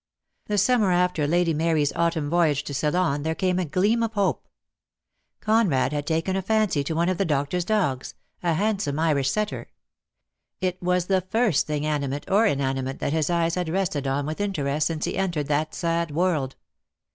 The 0.47 0.57
summer 0.57 0.89
after 0.91 1.27
Lady 1.27 1.53
Mary's 1.53 1.93
autumn 1.93 2.27
voyage 2.27 2.63
to 2.63 2.73
Ceylon, 2.73 3.21
there 3.21 3.35
came 3.35 3.59
a 3.59 3.65
gleam 3.65 4.01
of 4.01 4.13
hope. 4.13 4.47
Conrad 5.41 5.93
had 5.93 6.07
taken 6.07 6.35
a 6.35 6.41
fancy 6.41 6.83
to 6.85 6.95
one 6.95 7.07
of 7.07 7.19
the 7.19 7.23
doctor's 7.23 7.63
dogs, 7.65 8.15
a 8.41 8.55
handsome 8.55 8.97
Irish 8.97 9.29
setter. 9.29 9.69
It 10.59 10.81
was 10.81 11.05
the 11.05 11.21
first 11.21 11.67
thing 11.67 11.85
animate 11.85 12.27
or 12.31 12.47
inanimate 12.47 12.97
that 12.97 13.13
his 13.13 13.29
eyes 13.29 13.53
had 13.53 13.69
rested 13.69 14.07
on 14.07 14.25
with 14.25 14.41
interest 14.41 14.87
since 14.87 15.05
he 15.05 15.15
entered 15.19 15.47
that 15.49 15.75
sad 15.75 16.09
world. 16.09 16.55